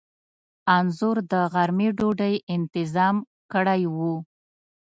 انځور 0.75 1.17
د 1.31 1.33
غرمې 1.53 1.89
ډوډۍ 1.97 2.35
انتظام 2.55 3.15
کړی 3.51 3.81
و. 3.95 3.97